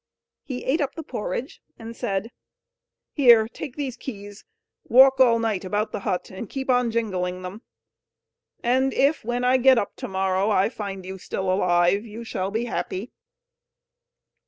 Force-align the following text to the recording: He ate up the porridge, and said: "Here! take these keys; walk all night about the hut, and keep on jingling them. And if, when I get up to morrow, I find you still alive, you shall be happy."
He 0.41 0.63
ate 0.63 0.81
up 0.81 0.95
the 0.95 1.03
porridge, 1.03 1.61
and 1.77 1.95
said: 1.95 2.31
"Here! 3.13 3.47
take 3.47 3.75
these 3.75 3.95
keys; 3.95 4.45
walk 4.85 5.19
all 5.19 5.37
night 5.37 5.63
about 5.63 5.91
the 5.91 5.99
hut, 5.99 6.31
and 6.31 6.49
keep 6.49 6.71
on 6.71 6.89
jingling 6.89 7.43
them. 7.43 7.61
And 8.63 8.95
if, 8.95 9.23
when 9.23 9.43
I 9.43 9.57
get 9.57 9.77
up 9.77 9.95
to 9.97 10.07
morrow, 10.07 10.49
I 10.49 10.69
find 10.69 11.05
you 11.05 11.19
still 11.19 11.53
alive, 11.53 12.03
you 12.03 12.23
shall 12.23 12.49
be 12.49 12.65
happy." 12.65 13.11